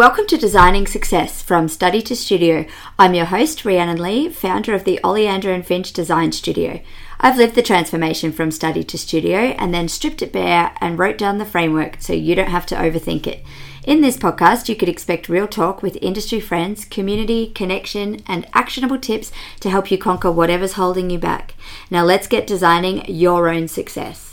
[0.00, 2.64] Welcome to Designing Success from Study to Studio.
[2.98, 6.80] I'm your host, Rhiannon Lee, founder of the Oleander and Finch Design Studio.
[7.20, 11.18] I've lived the transformation from study to studio and then stripped it bare and wrote
[11.18, 13.44] down the framework so you don't have to overthink it.
[13.84, 18.98] In this podcast, you could expect real talk with industry friends, community, connection, and actionable
[18.98, 19.30] tips
[19.60, 21.52] to help you conquer whatever's holding you back.
[21.90, 24.29] Now, let's get designing your own success.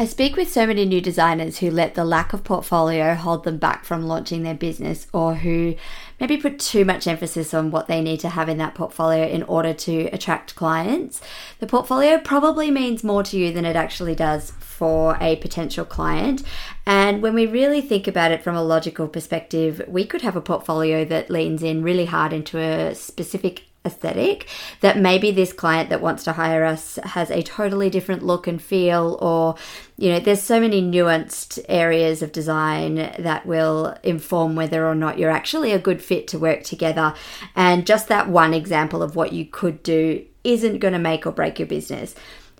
[0.00, 3.56] I speak with so many new designers who let the lack of portfolio hold them
[3.56, 5.74] back from launching their business or who
[6.20, 9.42] maybe put too much emphasis on what they need to have in that portfolio in
[9.42, 11.20] order to attract clients.
[11.58, 16.44] The portfolio probably means more to you than it actually does for a potential client.
[16.86, 20.40] And when we really think about it from a logical perspective, we could have a
[20.40, 24.48] portfolio that leans in really hard into a specific aesthetic
[24.80, 28.60] that maybe this client that wants to hire us has a totally different look and
[28.60, 29.54] feel or
[29.96, 35.18] you know there's so many nuanced areas of design that will inform whether or not
[35.18, 37.14] you're actually a good fit to work together.
[37.54, 41.32] And just that one example of what you could do isn't going to make or
[41.32, 42.14] break your business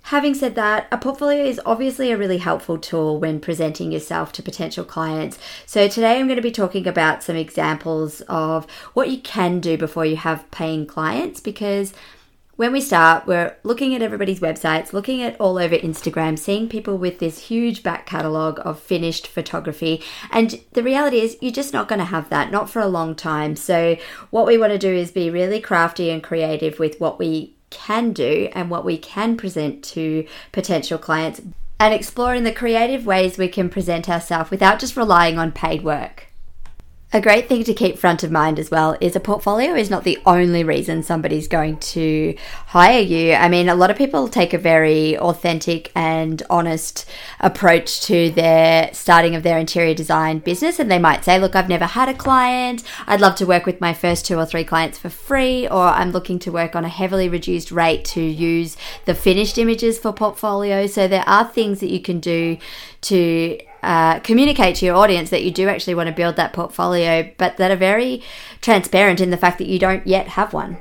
[0.08, 4.42] Having said that, a portfolio is obviously a really helpful tool when presenting yourself to
[4.42, 5.38] potential clients.
[5.66, 8.64] So, today I'm going to be talking about some examples of
[8.94, 11.92] what you can do before you have paying clients because
[12.56, 16.96] when we start, we're looking at everybody's websites, looking at all over Instagram, seeing people
[16.96, 20.02] with this huge back catalogue of finished photography.
[20.30, 23.14] And the reality is, you're just not going to have that, not for a long
[23.14, 23.56] time.
[23.56, 23.98] So,
[24.30, 28.12] what we want to do is be really crafty and creative with what we can
[28.12, 31.40] do and what we can present to potential clients
[31.80, 36.27] and exploring the creative ways we can present ourselves without just relying on paid work.
[37.10, 40.04] A great thing to keep front of mind as well is a portfolio is not
[40.04, 42.34] the only reason somebody's going to
[42.66, 43.32] hire you.
[43.32, 47.08] I mean, a lot of people take a very authentic and honest
[47.40, 51.70] approach to their starting of their interior design business, and they might say, Look, I've
[51.70, 52.82] never had a client.
[53.06, 56.12] I'd love to work with my first two or three clients for free, or I'm
[56.12, 58.76] looking to work on a heavily reduced rate to use
[59.06, 60.86] the finished images for portfolio.
[60.86, 62.58] So, there are things that you can do
[63.00, 67.30] to uh, communicate to your audience that you do actually want to build that portfolio,
[67.38, 68.22] but that are very
[68.60, 70.78] transparent in the fact that you don't yet have one.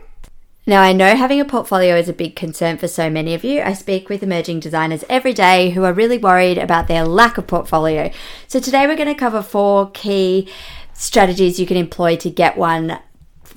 [0.66, 3.62] Now, I know having a portfolio is a big concern for so many of you.
[3.62, 7.48] I speak with emerging designers every day who are really worried about their lack of
[7.48, 8.12] portfolio.
[8.50, 10.50] So, today we're going to cover four key
[10.92, 13.00] strategies you can employ to get one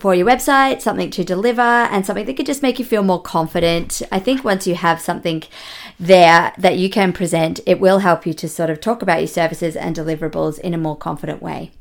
[0.00, 3.20] for your website, something to deliver, and something that could just make you feel more
[3.20, 4.02] confident.
[4.12, 5.42] I think once you have something
[6.00, 9.28] there that you can present, it will help you to sort of talk about your
[9.28, 11.72] services and deliverables in a more confident way.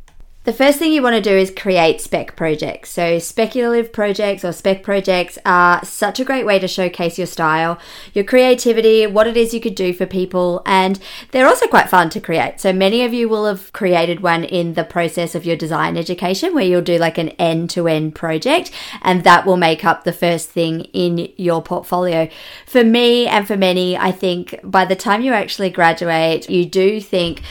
[0.46, 2.92] The first thing you want to do is create spec projects.
[2.92, 7.78] So, speculative projects or spec projects are such a great way to showcase your style,
[8.14, 10.98] your creativity, what it is you could do for people, and
[11.32, 12.62] they're also quite fun to create.
[12.62, 16.56] So, many of you will have created one in the process of your design education
[16.56, 20.14] where you'll do like an end to end project, and that will make up the
[20.14, 22.30] first thing in your portfolio.
[22.66, 27.02] For me and for many, I think by the time you actually graduate, you do
[27.02, 27.42] think,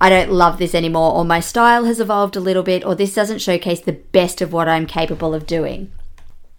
[0.00, 3.14] I don't love this anymore, or my style has evolved a little bit, or this
[3.14, 5.90] doesn't showcase the best of what I'm capable of doing.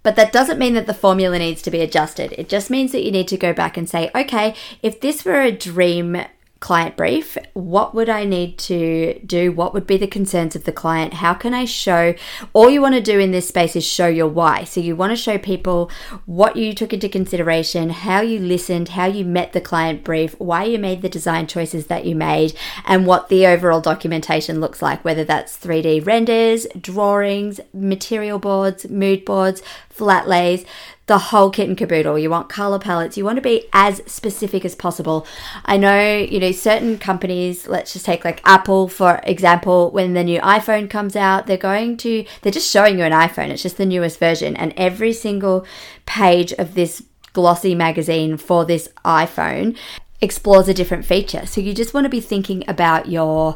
[0.03, 2.33] But that doesn't mean that the formula needs to be adjusted.
[2.37, 5.41] It just means that you need to go back and say, okay, if this were
[5.41, 6.17] a dream
[6.59, 9.51] client brief, what would I need to do?
[9.51, 11.15] What would be the concerns of the client?
[11.15, 12.15] How can I show?
[12.51, 14.65] All you want to do in this space is show your why.
[14.65, 15.89] So you want to show people
[16.25, 20.65] what you took into consideration, how you listened, how you met the client brief, why
[20.65, 22.53] you made the design choices that you made,
[22.85, 29.23] and what the overall documentation looks like, whether that's 3D renders, drawings, material boards, mood
[29.23, 29.61] boards,
[29.99, 30.65] flat lays
[31.07, 32.17] the whole kit and caboodle.
[32.17, 33.17] You want color palettes.
[33.17, 35.27] You want to be as specific as possible.
[35.65, 40.23] I know, you know, certain companies, let's just take like Apple, for example, when the
[40.23, 43.49] new iPhone comes out, they're going to, they're just showing you an iPhone.
[43.49, 44.55] It's just the newest version.
[44.55, 45.65] And every single
[46.05, 47.03] page of this
[47.33, 49.77] glossy magazine for this iPhone
[50.21, 51.45] explores a different feature.
[51.45, 53.55] So you just want to be thinking about your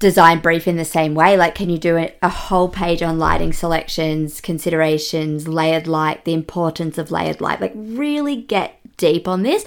[0.00, 1.36] design brief in the same way?
[1.36, 6.32] Like, can you do a, a, whole page on lighting selections, considerations, layered light, the
[6.32, 7.60] importance of layered light?
[7.60, 9.64] Like, really get deep on this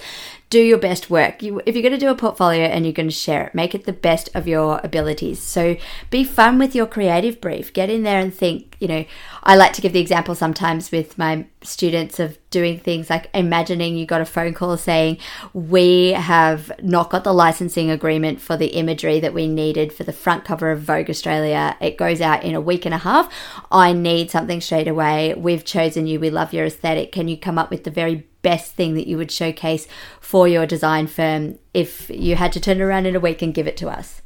[0.54, 1.42] do your best work.
[1.42, 3.74] You, if you're going to do a portfolio and you're going to share it, make
[3.74, 5.40] it the best of your abilities.
[5.40, 5.76] So
[6.10, 7.72] be fun with your creative brief.
[7.72, 9.04] Get in there and think, you know,
[9.42, 13.96] I like to give the example sometimes with my students of doing things like imagining
[13.96, 15.18] you got a phone call saying,
[15.54, 20.12] We have not got the licensing agreement for the imagery that we needed for the
[20.12, 21.76] front cover of Vogue Australia.
[21.80, 23.28] It goes out in a week and a half.
[23.72, 25.34] I need something straight away.
[25.34, 26.20] We've chosen you.
[26.20, 27.10] We love your aesthetic.
[27.10, 29.88] Can you come up with the very best thing that you would showcase
[30.20, 33.66] for your design firm if you had to turn around in a week and give
[33.66, 34.22] it to us.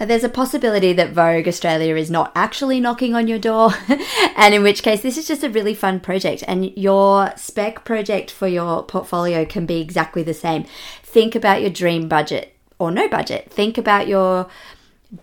[0.00, 3.70] Uh, there's a possibility that Vogue Australia is not actually knocking on your door,
[4.36, 6.42] and in which case, this is just a really fun project.
[6.48, 10.64] And your spec project for your portfolio can be exactly the same.
[11.04, 13.52] Think about your dream budget or no budget.
[13.52, 14.48] Think about your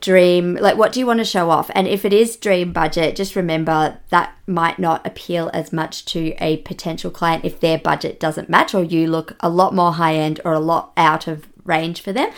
[0.01, 1.71] dream like what do you want to show off?
[1.73, 6.33] And if it is dream budget just remember that might not appeal as much to
[6.39, 10.15] a potential client if their budget doesn't match or you look a lot more high
[10.15, 12.29] end or a lot out of range for them.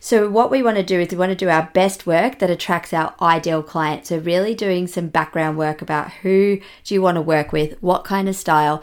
[0.00, 2.50] So what we want to do is we want to do our best work that
[2.50, 4.06] attracts our ideal client.
[4.06, 8.04] So really doing some background work about who do you want to work with what
[8.04, 8.82] kind of style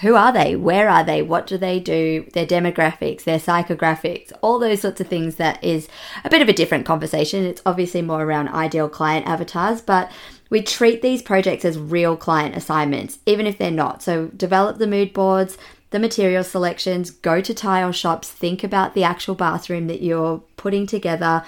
[0.00, 0.56] who are they?
[0.56, 1.22] Where are they?
[1.22, 2.26] What do they do?
[2.32, 5.88] Their demographics, their psychographics, all those sorts of things that is
[6.24, 7.44] a bit of a different conversation.
[7.44, 10.10] It's obviously more around ideal client avatars, but
[10.50, 14.02] we treat these projects as real client assignments, even if they're not.
[14.02, 15.56] So develop the mood boards,
[15.90, 20.86] the material selections, go to tile shops, think about the actual bathroom that you're putting
[20.86, 21.44] together,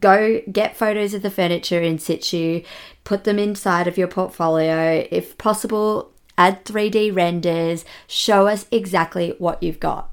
[0.00, 2.62] go get photos of the furniture in situ,
[3.04, 5.06] put them inside of your portfolio.
[5.10, 10.10] If possible, add 3D renders, show us exactly what you've got.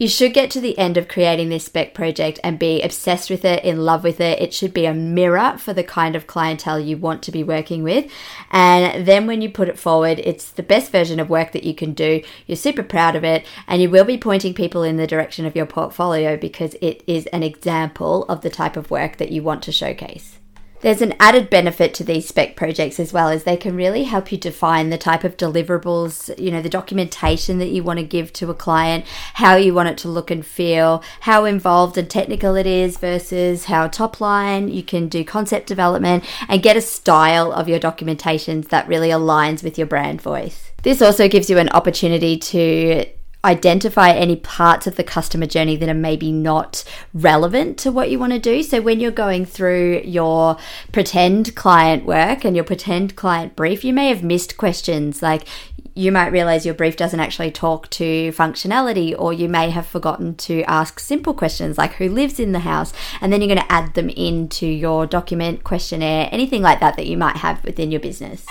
[0.00, 3.44] You should get to the end of creating this spec project and be obsessed with
[3.44, 4.40] it, in love with it.
[4.40, 7.82] It should be a mirror for the kind of clientele you want to be working
[7.82, 8.08] with.
[8.52, 11.74] And then when you put it forward, it's the best version of work that you
[11.74, 12.22] can do.
[12.46, 15.56] You're super proud of it, and you will be pointing people in the direction of
[15.56, 19.64] your portfolio because it is an example of the type of work that you want
[19.64, 20.38] to showcase.
[20.80, 24.30] There's an added benefit to these spec projects as well as they can really help
[24.30, 28.32] you define the type of deliverables, you know, the documentation that you want to give
[28.34, 29.04] to a client,
[29.34, 33.64] how you want it to look and feel, how involved and technical it is versus
[33.64, 34.68] how top line.
[34.68, 39.64] You can do concept development and get a style of your documentations that really aligns
[39.64, 40.70] with your brand voice.
[40.84, 43.04] This also gives you an opportunity to
[43.44, 48.18] identify any parts of the customer journey that are maybe not relevant to what you
[48.18, 48.62] want to do.
[48.62, 50.56] So when you're going through your
[50.92, 55.46] pretend client work and your pretend client brief, you may have missed questions like
[55.94, 60.36] you might realize your brief doesn't actually talk to functionality, or you may have forgotten
[60.36, 63.72] to ask simple questions like who lives in the house, and then you're going to
[63.72, 68.00] add them into your document questionnaire, anything like that that you might have within your
[68.00, 68.46] business.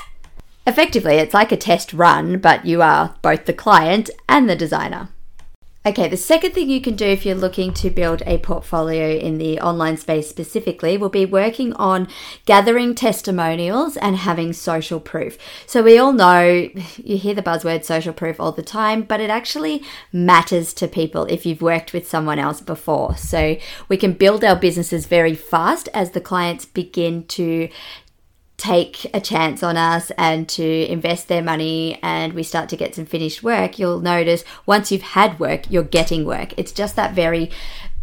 [0.68, 5.08] Effectively, it's like a test run, but you are both the client and the designer.
[5.86, 9.38] Okay, the second thing you can do if you're looking to build a portfolio in
[9.38, 12.10] the online space specifically will be working on
[12.44, 15.38] gathering testimonials and having social proof.
[15.66, 16.42] So, we all know
[16.98, 19.82] you hear the buzzword social proof all the time, but it actually
[20.12, 23.16] matters to people if you've worked with someone else before.
[23.16, 23.56] So,
[23.88, 27.70] we can build our businesses very fast as the clients begin to
[28.58, 32.96] take a chance on us and to invest their money and we start to get
[32.96, 36.54] some finished work, you'll notice once you've had work, you're getting work.
[36.58, 37.52] It's just that very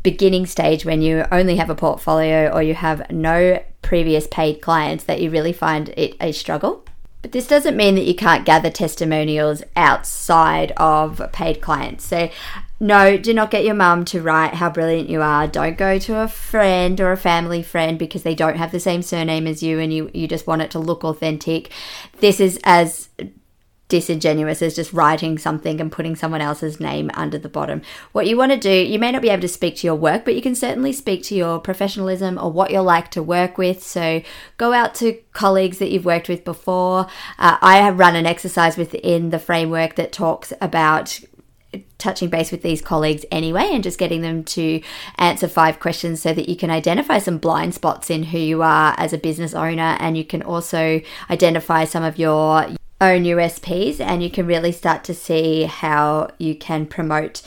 [0.05, 5.05] beginning stage when you only have a portfolio or you have no previous paid clients
[5.05, 6.85] that you really find it a struggle.
[7.25, 12.05] But this doesn't mean that you can't gather testimonials outside of paid clients.
[12.05, 12.29] So
[12.79, 15.47] no, do not get your mum to write how brilliant you are.
[15.47, 19.01] Don't go to a friend or a family friend because they don't have the same
[19.01, 21.73] surname as you and you, you just want it to look authentic.
[22.19, 23.09] This is as
[23.89, 27.83] disingenuous as just writing something and putting someone else's name under the bottom.
[28.13, 30.25] What you want to do, you may not be able to speak to your work,
[30.25, 33.83] but you can certainly speak to your professionalism or what you're like to work with.
[33.83, 34.23] So
[34.57, 37.07] go out to colleagues that you've worked with before.
[37.39, 41.21] Uh, I have run an exercise within the framework that talks about
[41.99, 44.81] touching base with these colleagues anyway and just getting them to
[45.17, 48.95] answer five questions so that you can identify some blind spots in who you are
[48.97, 52.67] as a business owner and you can also identify some of your
[53.13, 57.43] own USPs and you can really start to see how you can promote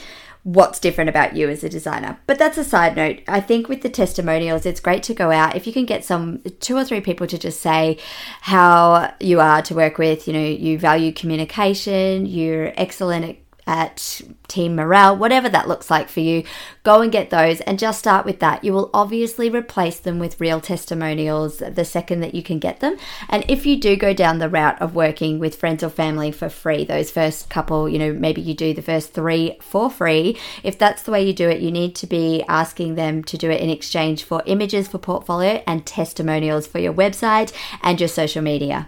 [0.47, 2.17] what's different about you as a designer.
[2.25, 3.19] But that's a side note.
[3.27, 5.57] I think with the testimonials, it's great to go out.
[5.57, 7.97] If you can get some two or three people to just say
[8.41, 13.35] how you are to work with, you know, you value communication, you're excellent at
[13.67, 16.43] at team morale, whatever that looks like for you,
[16.83, 18.63] go and get those and just start with that.
[18.63, 22.97] You will obviously replace them with real testimonials the second that you can get them.
[23.29, 26.49] And if you do go down the route of working with friends or family for
[26.49, 30.79] free, those first couple, you know, maybe you do the first three for free, if
[30.79, 33.61] that's the way you do it, you need to be asking them to do it
[33.61, 38.87] in exchange for images for portfolio and testimonials for your website and your social media.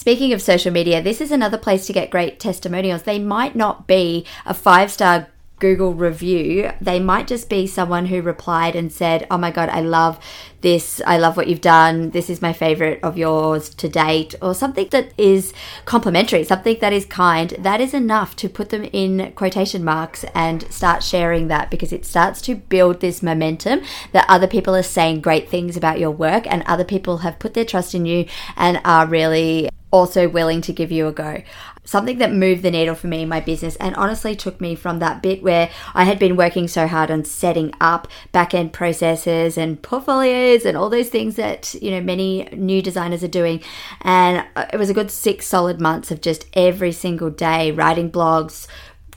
[0.00, 3.02] Speaking of social media, this is another place to get great testimonials.
[3.02, 5.26] They might not be a five star
[5.58, 9.82] Google review, they might just be someone who replied and said, Oh my God, I
[9.82, 10.18] love
[10.62, 11.02] this.
[11.06, 12.12] I love what you've done.
[12.12, 15.52] This is my favorite of yours to date, or something that is
[15.84, 17.50] complimentary, something that is kind.
[17.58, 22.06] That is enough to put them in quotation marks and start sharing that because it
[22.06, 26.46] starts to build this momentum that other people are saying great things about your work
[26.46, 28.24] and other people have put their trust in you
[28.56, 31.42] and are really also willing to give you a go
[31.90, 35.00] something that moved the needle for me in my business and honestly took me from
[35.00, 39.58] that bit where I had been working so hard on setting up back end processes
[39.58, 43.60] and portfolios and all those things that, you know, many new designers are doing.
[44.02, 48.08] And uh, it was a good six solid months of just every single day writing
[48.08, 48.68] blogs,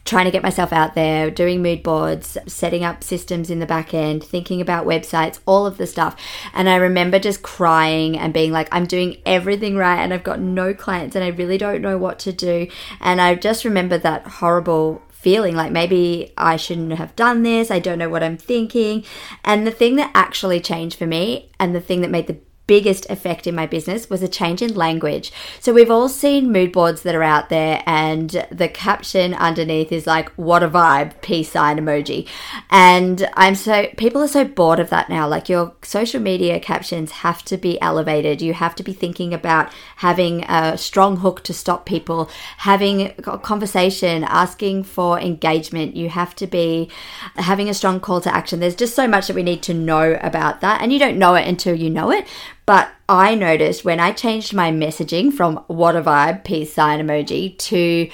[0.06, 3.94] trying to get myself out there, doing mood boards, setting up systems in the back
[3.94, 6.16] end, thinking about websites, all of the stuff.
[6.54, 10.40] And I remember just crying and being like, I'm doing everything right and I've got
[10.40, 12.68] no clients and I really don't know what to do.
[13.00, 17.72] And I just remember that horrible feeling like maybe I shouldn't have done this.
[17.72, 19.06] I don't know what I'm thinking.
[19.46, 23.10] And the thing that actually changed for me and the thing that made the biggest
[23.10, 25.32] effect in my business was a change in language.
[25.60, 30.08] So we've all seen mood boards that are out there and the caption underneath is
[30.08, 32.28] like what a vibe peace sign emoji.
[32.70, 35.28] And I'm so people are so bored of that now.
[35.28, 38.42] Like your social media captions have to be elevated.
[38.42, 42.30] You have to be thinking about having a strong hook to stop people,
[42.60, 45.98] having a conversation, asking for engagement.
[45.98, 46.90] You have to be
[47.36, 48.62] having a strong call to action.
[48.62, 51.36] There's just so much that we need to know about that and you don't know
[51.36, 52.26] it until you know it.
[52.66, 57.58] But I noticed when I changed my messaging from what a vibe, peace sign emoji,
[57.58, 58.10] to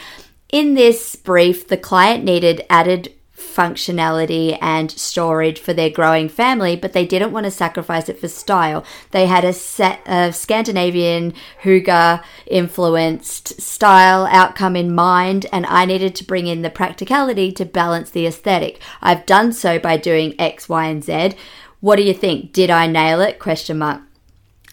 [0.50, 6.94] in this brief, the client needed added functionality and storage for their growing family, but
[6.94, 8.84] they didn't want to sacrifice it for style.
[9.12, 16.16] They had a set of Scandinavian hygge influenced style outcome in mind, and I needed
[16.16, 18.82] to bring in the practicality to balance the aesthetic.
[19.02, 21.36] I've done so by doing X, Y, and Z.
[21.80, 22.54] What do you think?
[22.54, 23.40] Did I nail it?
[23.40, 24.02] Question mark.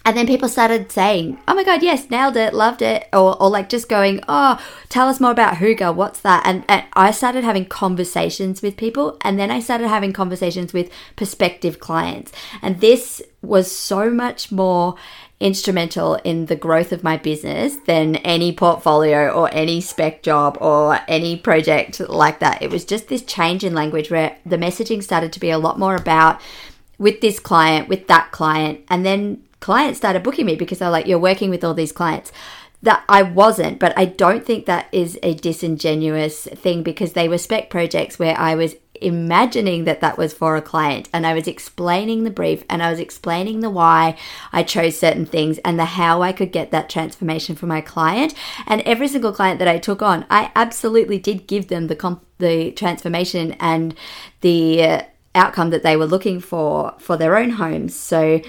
[0.06, 3.08] And then people started saying, oh my God, yes, nailed it, loved it.
[3.12, 6.46] Or, or like just going, oh, tell us more about Hygge, what's that?
[6.46, 9.18] And, and I started having conversations with people.
[9.22, 12.30] And then I started having conversations with prospective clients.
[12.62, 14.94] And this was so much more
[15.40, 21.00] instrumental in the growth of my business than any portfolio or any spec job or
[21.08, 22.62] any project like that.
[22.62, 25.80] It was just this change in language where the messaging started to be a lot
[25.80, 26.40] more about
[26.96, 31.06] with this client, with that client, and then clients started booking me because they're like,
[31.06, 32.32] you're working with all these clients.
[32.82, 37.38] That I wasn't, but I don't think that is a disingenuous thing because they were
[37.38, 41.46] spec projects where I was imagining that that was for a client and I was
[41.46, 44.16] explaining the brief and I was explaining the why
[44.52, 48.34] I chose certain things and the how I could get that transformation for my client
[48.66, 52.25] and every single client that I took on I absolutely did give them the comp-
[52.38, 53.94] the transformation and
[54.40, 55.02] the uh,
[55.34, 58.40] outcome that they were looking for for their own homes so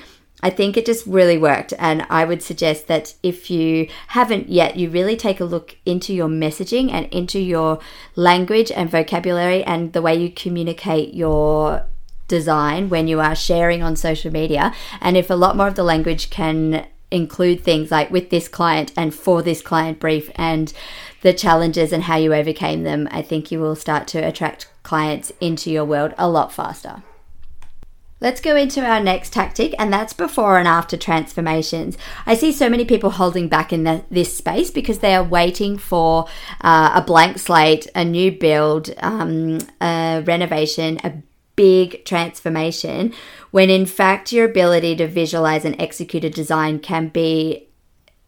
[0.43, 1.73] I think it just really worked.
[1.79, 6.13] And I would suggest that if you haven't yet, you really take a look into
[6.13, 7.79] your messaging and into your
[8.15, 11.85] language and vocabulary and the way you communicate your
[12.27, 14.73] design when you are sharing on social media.
[15.01, 18.91] And if a lot more of the language can include things like with this client
[18.97, 20.73] and for this client brief and
[21.21, 25.31] the challenges and how you overcame them, I think you will start to attract clients
[25.39, 27.01] into your world a lot faster.
[28.19, 31.99] Let's go into our next tactic, and that's before and after transformations.
[32.25, 35.77] I see so many people holding back in the, this space because they are waiting
[35.77, 36.25] for
[36.61, 41.13] uh, a blank slate, a new build, um, a renovation, a
[41.55, 43.13] big transformation,
[43.51, 47.66] when in fact your ability to visualize and execute a design can be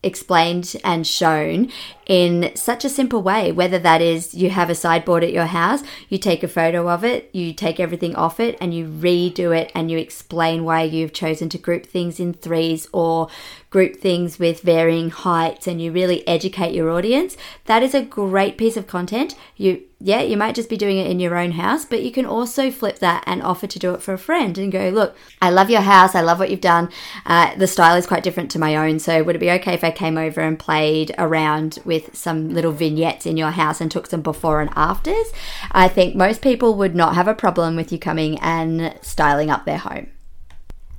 [0.02, 1.70] explained and shown
[2.08, 5.84] in such a simple way whether that is you have a sideboard at your house
[6.08, 9.70] you take a photo of it you take everything off it and you redo it
[9.76, 13.28] and you explain why you've chosen to group things in threes or
[13.70, 18.58] group things with varying heights and you really educate your audience that is a great
[18.58, 21.84] piece of content you yeah, you might just be doing it in your own house,
[21.84, 24.72] but you can also flip that and offer to do it for a friend and
[24.72, 26.16] go, look, I love your house.
[26.16, 26.90] I love what you've done.
[27.26, 29.00] Uh, the style is quite different to my own.
[29.00, 32.72] So would it be okay if I came over and played around with some little
[32.72, 35.34] vignettes in your house and took some before and afters?
[35.74, 39.66] I think most people would not have a problem with you coming and styling up
[39.66, 40.08] their home.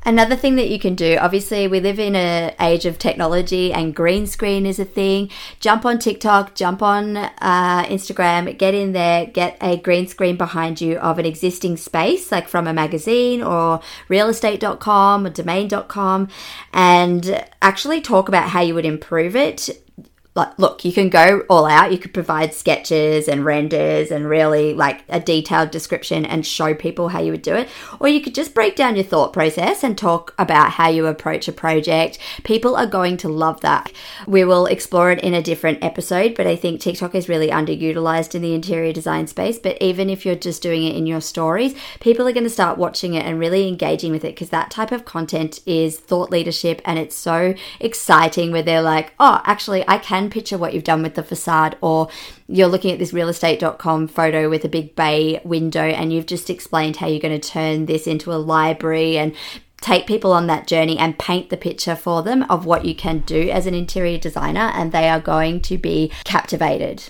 [0.07, 3.95] Another thing that you can do, obviously, we live in an age of technology and
[3.95, 5.31] green screen is a thing.
[5.61, 10.81] Jump on TikTok, jump on uh, Instagram, get in there, get a green screen behind
[10.81, 16.29] you of an existing space, like from a magazine or realestate.com or domain.com,
[16.73, 19.69] and actually talk about how you would improve it
[20.35, 21.91] like look you can go all out.
[21.91, 27.09] You could provide sketches and renders and really like a detailed description and show people
[27.09, 27.69] how you would do it.
[27.99, 31.49] Or you could just break down your thought process and talk about how you approach
[31.49, 32.19] a project.
[32.45, 33.93] People are going to love that.
[34.27, 38.35] We will explore it in a different episode but i think tiktok is really underutilized
[38.35, 39.59] in the interior design space.
[39.59, 42.79] But even if you're just doing it in your stories people are going to start
[42.79, 46.81] watching it and really engaging with it because that type of content is thought leadership
[46.85, 51.03] and it's so exciting where they're like oh actually i can picture what you've done
[51.03, 52.09] with the facade, or
[52.49, 56.97] you're looking at this realestate.com photo with a big bay window and you've just explained
[56.97, 59.35] how you're going to turn this into a library and
[59.81, 63.21] take people on that journey and paint the picture for them of what you can
[63.21, 67.05] do as an interior designer, and they are going to be captivated.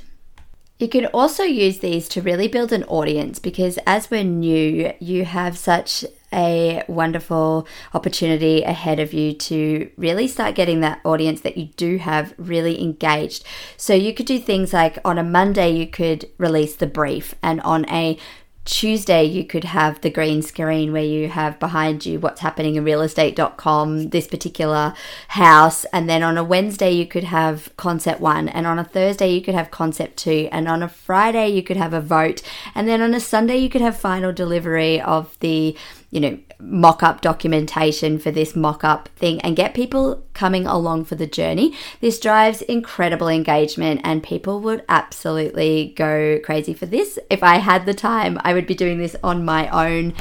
[0.78, 5.24] You can also use these to really build an audience because as we're new, you
[5.26, 11.56] have such a wonderful opportunity ahead of you to really start getting that audience that
[11.56, 13.44] you do have really engaged.
[13.76, 17.60] So you could do things like on a Monday, you could release the brief, and
[17.62, 18.18] on a
[18.66, 22.84] Tuesday, you could have the green screen where you have behind you what's happening in
[22.84, 24.94] realestate.com, this particular
[25.28, 25.84] house.
[25.86, 28.48] And then on a Wednesday, you could have concept one.
[28.48, 30.48] And on a Thursday, you could have concept two.
[30.52, 32.42] And on a Friday, you could have a vote.
[32.74, 35.76] And then on a Sunday, you could have final delivery of the
[36.10, 41.04] you know, mock up documentation for this mock up thing and get people coming along
[41.04, 41.72] for the journey.
[42.00, 47.18] This drives incredible engagement and people would absolutely go crazy for this.
[47.30, 50.14] If I had the time, I would be doing this on my own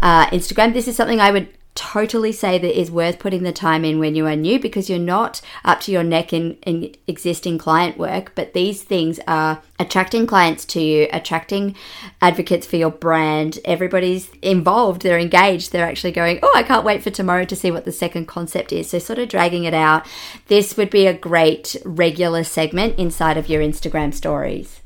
[0.00, 0.74] uh, Instagram.
[0.74, 4.14] This is something I would totally say that is worth putting the time in when
[4.14, 8.32] you are new because you're not up to your neck in, in existing client work
[8.34, 11.74] but these things are attracting clients to you attracting
[12.20, 13.58] advocates for your brand.
[13.64, 17.70] Everybody's involved they're engaged they're actually going oh i can't wait for tomorrow to see
[17.70, 18.90] what the second concept is.
[18.90, 20.06] So sort of dragging it out.
[20.48, 24.80] This would be a great regular segment inside of your instagram stories.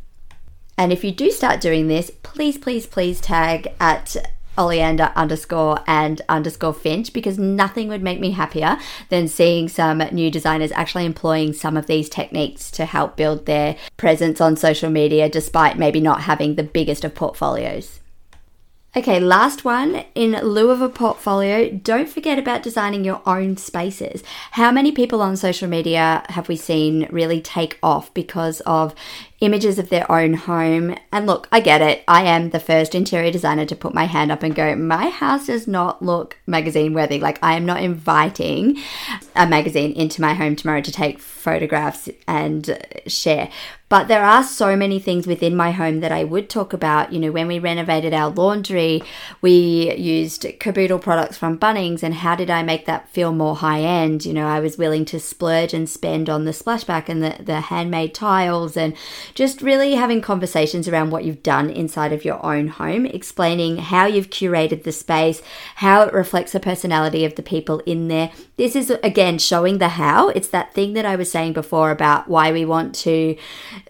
[0.78, 4.16] And if you do start doing this, please, please, please tag at
[4.58, 10.30] Oleander underscore and underscore Finch because nothing would make me happier than seeing some new
[10.30, 15.28] designers actually employing some of these techniques to help build their presence on social media
[15.28, 18.00] despite maybe not having the biggest of portfolios.
[18.94, 20.04] Okay, last one.
[20.14, 24.22] In lieu of a portfolio, don't forget about designing your own spaces.
[24.52, 28.94] How many people on social media have we seen really take off because of
[29.40, 30.96] images of their own home.
[31.12, 32.02] And look, I get it.
[32.08, 35.46] I am the first interior designer to put my hand up and go, my house
[35.46, 37.20] does not look magazine worthy.
[37.20, 38.78] Like, I am not inviting
[39.34, 43.50] a magazine into my home tomorrow to take photographs and share.
[43.88, 47.12] But there are so many things within my home that I would talk about.
[47.12, 49.00] You know, when we renovated our laundry,
[49.40, 53.82] we used Kaboodle products from Bunnings, and how did I make that feel more high
[53.82, 54.24] end?
[54.24, 57.60] You know, I was willing to splurge and spend on the splashback and the, the
[57.60, 58.96] handmade tiles and
[59.34, 64.06] just really having conversations around what you've done inside of your own home, explaining how
[64.06, 65.42] you've curated the space,
[65.76, 68.32] how it reflects the personality of the people in there.
[68.56, 70.28] This is again showing the how.
[70.30, 73.36] It's that thing that I was saying before about why we want to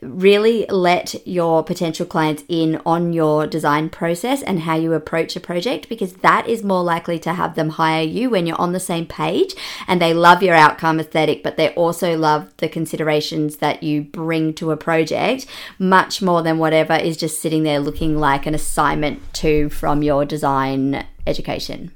[0.03, 5.41] really let your potential clients in on your design process and how you approach a
[5.41, 8.81] project because that is more likely to have them hire you when you're on the
[8.81, 9.55] same page
[9.87, 14.53] and they love your outcome aesthetic, but they also love the considerations that you bring
[14.55, 15.47] to a project
[15.79, 20.25] much more than whatever is just sitting there looking like an assignment to from your
[20.25, 21.93] design education.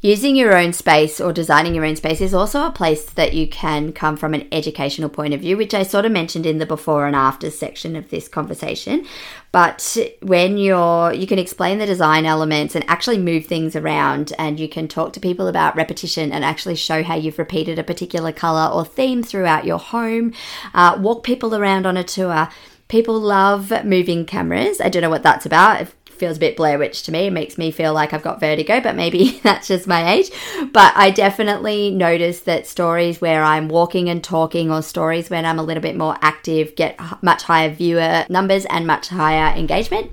[0.00, 3.48] Using your own space or designing your own space is also a place that you
[3.48, 6.66] can come from an educational point of view, which I sort of mentioned in the
[6.66, 9.04] before and after section of this conversation.
[9.50, 14.60] But when you're, you can explain the design elements and actually move things around, and
[14.60, 18.30] you can talk to people about repetition and actually show how you've repeated a particular
[18.30, 20.32] color or theme throughout your home,
[20.74, 22.48] uh, walk people around on a tour.
[22.86, 24.80] People love moving cameras.
[24.80, 27.26] I don't know what that's about feels a bit Blair Witch to me.
[27.26, 30.30] It makes me feel like I've got vertigo, but maybe that's just my age.
[30.72, 35.58] But I definitely notice that stories where I'm walking and talking, or stories when I'm
[35.58, 40.12] a little bit more active, get much higher viewer numbers and much higher engagement.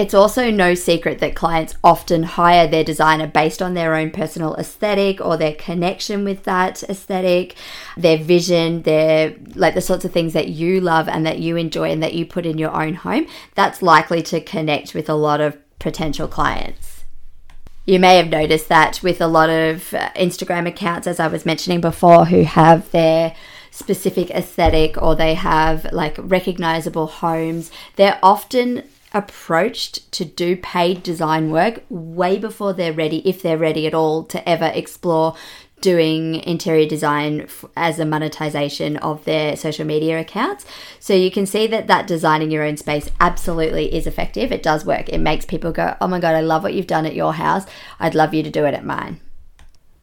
[0.00, 4.54] It's also no secret that clients often hire their designer based on their own personal
[4.54, 7.54] aesthetic or their connection with that aesthetic,
[7.98, 11.90] their vision, their like the sorts of things that you love and that you enjoy
[11.90, 13.26] and that you put in your own home.
[13.54, 17.04] That's likely to connect with a lot of potential clients.
[17.84, 21.44] You may have noticed that with a lot of uh, Instagram accounts, as I was
[21.44, 23.34] mentioning before, who have their
[23.70, 31.50] specific aesthetic or they have like recognizable homes, they're often approached to do paid design
[31.50, 35.34] work way before they're ready, if they're ready at all, to ever explore
[35.80, 40.66] doing interior design as a monetization of their social media accounts.
[40.98, 44.52] So you can see that that designing your own space absolutely is effective.
[44.52, 45.08] It does work.
[45.08, 47.64] It makes people go, "Oh my god, I love what you've done at your house.
[47.98, 49.20] I'd love you to do it at mine."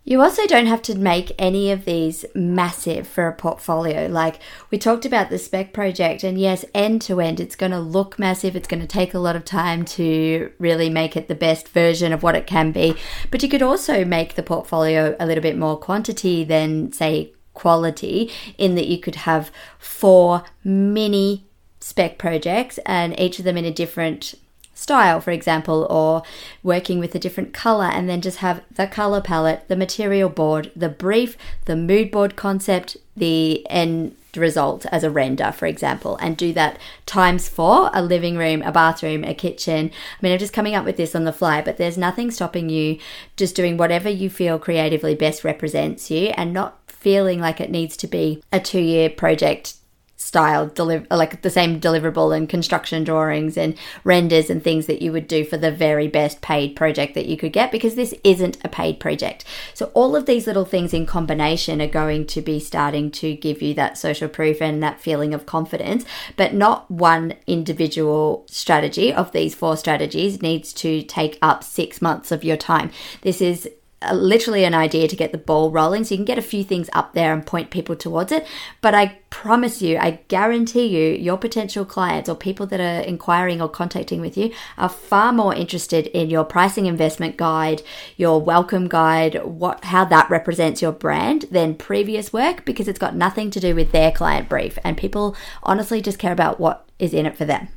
[0.10, 4.08] You also don't have to make any of these massive for a portfolio.
[4.08, 4.40] Like
[4.72, 8.18] we talked about the spec project, and yes, end to end, it's going to look
[8.18, 8.56] massive.
[8.56, 12.14] It's going to take a lot of time to really make it the best version
[12.14, 12.96] of what it can be.
[13.32, 18.32] But you could also make the portfolio a little bit more quantity than, say, quality,
[18.58, 21.44] in that you could have four mini
[21.82, 24.36] spec projects and each of them in a different
[24.78, 26.22] style, for example, or
[26.62, 30.72] working with a different color, and then just have the color palette, the material board,
[30.76, 31.36] the brief,
[31.66, 36.78] the mood board concept, the end result as a render, for example, and do that
[37.08, 39.90] times four a living room, a bathroom, a kitchen.
[39.90, 42.70] I mean, I'm just coming up with this on the fly, but there's nothing stopping
[42.70, 43.00] you
[43.36, 47.98] just doing whatever you feel creatively best represents you and not feeling like it needs
[47.98, 49.77] to be a two year project
[50.18, 55.12] style deliver like the same deliverable and construction drawings and renders and things that you
[55.12, 58.58] would do for the very best paid project that you could get because this isn't
[58.66, 59.46] a paid project.
[59.74, 63.62] So all of these little things in combination are going to be starting to give
[63.62, 66.04] you that social proof and that feeling of confidence
[66.36, 72.32] but not one individual strategy of these four strategies needs to take up 6 months
[72.32, 72.92] of your time.
[73.22, 73.70] This is
[74.14, 76.04] literally an idea to get the ball rolling.
[76.04, 78.46] So you can get a few things up there and point people towards it.
[78.82, 83.62] But I promise you, I guarantee you, your potential clients or people that are inquiring
[83.62, 87.82] or contacting with you are far more interested in your pricing investment guide,
[88.18, 93.16] your welcome guide, what how that represents your brand than previous work because it's got
[93.16, 94.78] nothing to do with their client brief.
[94.84, 97.70] And people honestly just care about what is in it for them.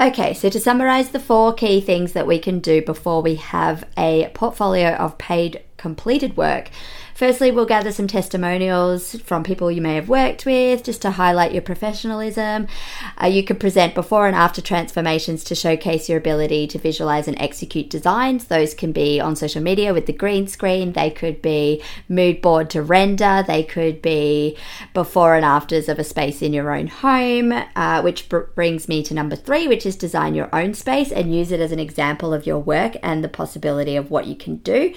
[0.00, 3.84] Okay, so to summarize the four key things that we can do before we have
[3.98, 6.70] a portfolio of paid completed work,
[7.20, 11.52] Firstly, we'll gather some testimonials from people you may have worked with just to highlight
[11.52, 12.66] your professionalism.
[13.22, 17.38] Uh, you could present before and after transformations to showcase your ability to visualize and
[17.38, 18.46] execute designs.
[18.46, 22.70] Those can be on social media with the green screen, they could be mood board
[22.70, 24.56] to render, they could be
[24.94, 29.02] before and afters of a space in your own home, uh, which br- brings me
[29.02, 32.32] to number three, which is design your own space and use it as an example
[32.32, 34.94] of your work and the possibility of what you can do.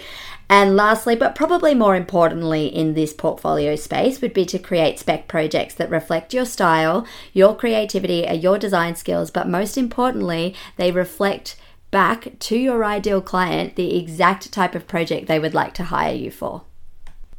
[0.50, 5.28] And lastly, but probably more importantly in this portfolio space, would be to create spec
[5.28, 11.56] projects that reflect your style, your creativity, your design skills, but most importantly, they reflect
[11.92, 16.14] back to your ideal client the exact type of project they would like to hire
[16.14, 16.64] you for.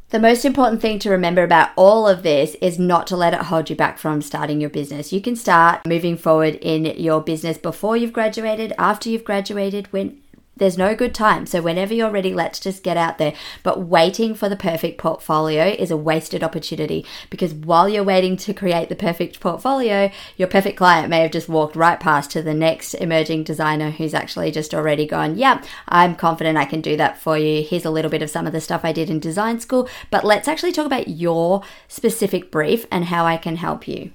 [0.09, 3.41] The most important thing to remember about all of this is not to let it
[3.41, 5.11] hold you back from starting your business.
[5.11, 10.21] You can start moving forward in your business before you've graduated, after you've graduated, when
[10.57, 11.45] there's no good time.
[11.45, 13.33] So, whenever you're ready, let's just get out there.
[13.63, 18.53] But waiting for the perfect portfolio is a wasted opportunity because while you're waiting to
[18.53, 22.53] create the perfect portfolio, your perfect client may have just walked right past to the
[22.53, 27.17] next emerging designer who's actually just already gone, Yeah, I'm confident I can do that
[27.17, 27.63] for you.
[27.63, 29.89] Here's a little bit of some of the stuff I did in design school.
[30.09, 34.11] But let's actually talk about your specific brief and how I can help you.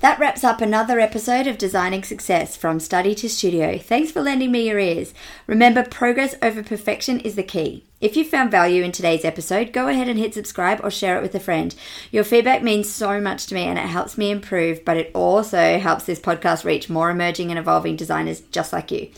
[0.00, 3.78] That wraps up another episode of Designing Success from Study to Studio.
[3.78, 5.14] Thanks for lending me your ears.
[5.46, 7.82] Remember, progress over perfection is the key.
[7.98, 11.22] If you found value in today's episode, go ahead and hit subscribe or share it
[11.22, 11.74] with a friend.
[12.10, 15.78] Your feedback means so much to me and it helps me improve, but it also
[15.78, 19.08] helps this podcast reach more emerging and evolving designers just like you.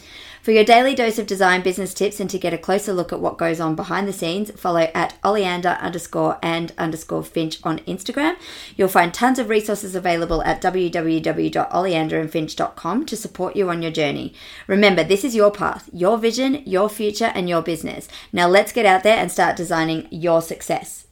[0.48, 3.20] For your daily dose of design business tips and to get a closer look at
[3.20, 8.34] what goes on behind the scenes, follow at oleander underscore and underscore finch on Instagram.
[8.74, 14.32] You'll find tons of resources available at www.oleanderandfinch.com to support you on your journey.
[14.66, 18.08] Remember, this is your path, your vision, your future, and your business.
[18.32, 21.08] Now let's get out there and start designing your success.